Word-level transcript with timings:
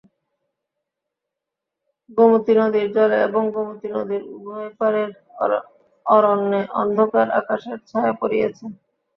গোমতী 2.09 2.53
নদীর 2.59 2.87
জলে 2.95 3.17
এবং 3.27 3.43
গোমতী 3.55 3.87
নদীর 3.95 4.23
উভয় 4.35 4.69
পারের 4.79 5.09
অরণ্যে 6.05 6.61
অন্ধকার 6.81 7.27
আকাশের 7.39 7.77
ছায়া 7.89 8.13
পড়িয়াছে। 8.19 8.65